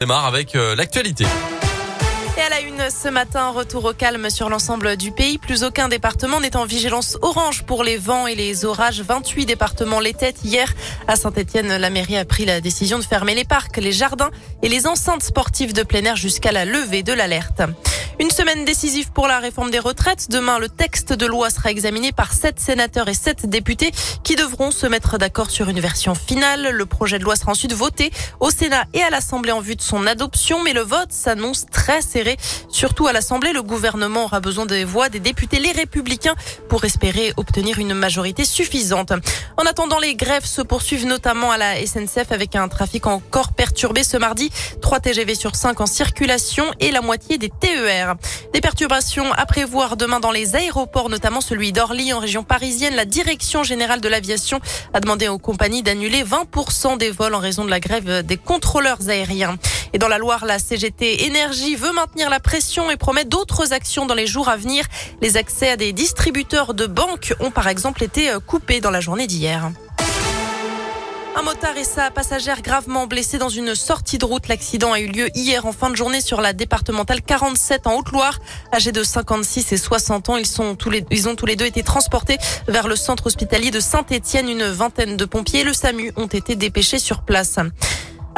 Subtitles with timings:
[0.00, 1.26] démarre avec euh, l'actualité.
[2.38, 5.36] Et à la une ce matin, retour au calme sur l'ensemble du pays.
[5.36, 9.02] Plus aucun département n'est en vigilance orange pour les vents et les orages.
[9.02, 10.72] 28 départements l'étaient hier.
[11.06, 14.30] À Saint-Etienne, la mairie a pris la décision de fermer les parcs, les jardins
[14.62, 17.60] et les enceintes sportives de plein air jusqu'à la levée de l'alerte.
[18.20, 20.26] Une semaine décisive pour la réforme des retraites.
[20.28, 23.92] Demain, le texte de loi sera examiné par sept sénateurs et sept députés
[24.24, 26.68] qui devront se mettre d'accord sur une version finale.
[26.70, 29.80] Le projet de loi sera ensuite voté au Sénat et à l'Assemblée en vue de
[29.80, 32.36] son adoption, mais le vote s'annonce très serré.
[32.68, 36.34] Surtout à l'Assemblée, le gouvernement aura besoin des voix des députés les républicains
[36.68, 39.14] pour espérer obtenir une majorité suffisante.
[39.56, 44.04] En attendant, les grèves se poursuivent notamment à la SNCF avec un trafic encore perturbé
[44.04, 44.50] ce mardi.
[44.82, 48.09] 3 TGV sur 5 en circulation et la moitié des TER.
[48.52, 52.94] Des perturbations à prévoir demain dans les aéroports, notamment celui d'Orly en région parisienne.
[52.94, 54.60] La direction générale de l'aviation
[54.94, 59.08] a demandé aux compagnies d'annuler 20% des vols en raison de la grève des contrôleurs
[59.08, 59.56] aériens.
[59.92, 64.06] Et dans la Loire, la CGT Énergie veut maintenir la pression et promet d'autres actions
[64.06, 64.84] dans les jours à venir.
[65.20, 69.26] Les accès à des distributeurs de banques ont par exemple été coupés dans la journée
[69.26, 69.70] d'hier.
[71.36, 74.48] Un motard et sa passagère gravement blessés dans une sortie de route.
[74.48, 78.40] L'accident a eu lieu hier en fin de journée sur la départementale 47 en Haute-Loire.
[78.72, 81.66] Âgés de 56 et 60 ans, ils, sont tous les, ils ont tous les deux
[81.66, 84.48] été transportés vers le centre hospitalier de Saint-Étienne.
[84.48, 87.58] Une vingtaine de pompiers et le SAMU ont été dépêchés sur place.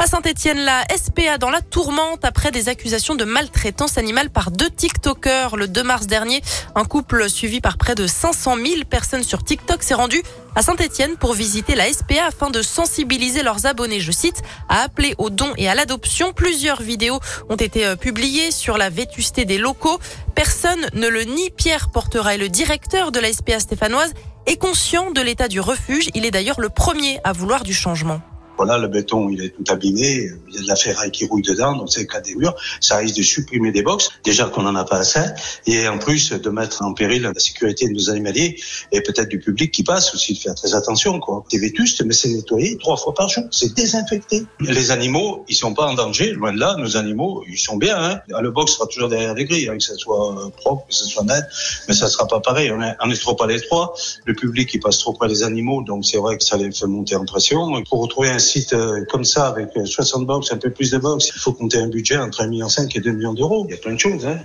[0.03, 4.69] À Saint-Etienne, la SPA dans la tourmente après des accusations de maltraitance animale par deux
[4.69, 5.55] TikTokers.
[5.55, 6.41] Le 2 mars dernier,
[6.75, 10.21] un couple suivi par près de 500 000 personnes sur TikTok s'est rendu
[10.57, 15.15] à Saint-Etienne pour visiter la SPA afin de sensibiliser leurs abonnés, je cite, à appeler
[15.19, 16.33] aux dons et à l'adoption.
[16.33, 20.01] Plusieurs vidéos ont été euh, publiées sur la vétusté des locaux.
[20.35, 21.49] Personne ne le nie.
[21.51, 24.13] Pierre Portera est le directeur de la SPA stéphanoise
[24.47, 26.09] est conscient de l'état du refuge.
[26.13, 28.19] Il est d'ailleurs le premier à vouloir du changement.
[28.57, 31.41] Voilà, le béton, il est tout abîmé, il y a de la ferraille qui rouille
[31.41, 32.55] dedans, donc c'est le cas des murs.
[32.79, 35.19] Ça risque de supprimer des box, déjà qu'on n'en a pas assez,
[35.65, 38.59] et en plus de mettre en péril la sécurité de nos animaliers
[38.91, 41.19] et peut-être du public qui passe aussi, de faire très attention.
[41.49, 44.45] C'est vétuste, mais c'est nettoyé trois fois par jour, c'est désinfecté.
[44.59, 47.97] Les animaux, ils sont pas en danger, loin de là, nos animaux, ils sont bien.
[47.97, 48.19] Hein.
[48.41, 51.23] Le box sera toujours derrière les grilles, hein, que ça soit propre, que ça soit
[51.23, 51.43] net,
[51.87, 52.71] mais ça sera pas pareil.
[52.71, 53.93] On est, on est trop à l'étroit,
[54.25, 56.87] le public, il passe trop près des animaux, donc c'est vrai que ça les fait
[56.87, 57.81] monter en pression.
[57.89, 61.39] Pour retrouver site euh, comme ça, avec 60 box, un peu plus de box, il
[61.39, 63.65] faut compter un budget entre 1,5 million et 2 millions d'euros.
[63.67, 64.25] Il y a plein de choses.
[64.25, 64.37] Hein.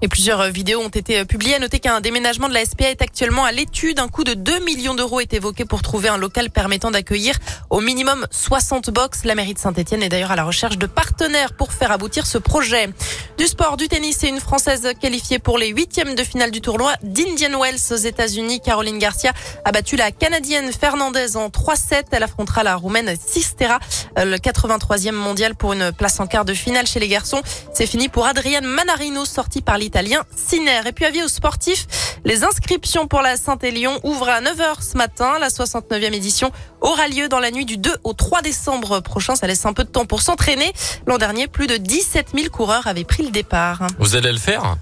[0.00, 1.56] Et plusieurs vidéos ont été publiées.
[1.56, 3.98] À noter qu'un déménagement de la SPA est actuellement à l'étude.
[3.98, 7.36] Un coût de 2 millions d'euros est évoqué pour trouver un local permettant d'accueillir
[7.68, 9.24] au minimum 60 box.
[9.24, 12.38] La mairie de Saint-Etienne est d'ailleurs à la recherche de partenaires pour faire aboutir ce
[12.38, 12.90] projet.
[13.38, 16.94] Du sport, du tennis et une Française qualifiée pour les huitièmes de finale du tournoi
[17.04, 18.60] d'Indian Wells aux États-Unis.
[18.60, 19.32] Caroline Garcia
[19.64, 22.06] a battu la Canadienne Fernandez en 3-7.
[22.10, 23.78] Elle affrontera la Roumaine Sistera,
[24.16, 27.40] le 83e mondial pour une place en quart de finale chez les garçons.
[27.72, 30.80] C'est fini pour Adrian Manarino, sorti par l'italien Siner.
[30.86, 31.86] Et puis avis aux sportifs,
[32.24, 35.38] les inscriptions pour la Saint-Élion ouvrent à 9h ce matin.
[35.38, 39.34] La 69e édition aura lieu dans la nuit du 2 au 3 décembre prochain.
[39.34, 40.72] Ça laisse un peu de temps pour s'entraîner.
[41.06, 43.86] L'an dernier, plus de 17 000 coureurs avaient pris le départ.
[43.98, 44.76] Vous allez le faire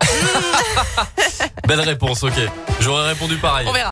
[1.66, 2.34] Belle réponse, ok.
[2.80, 3.66] J'aurais répondu pareil.
[3.68, 3.84] On verra.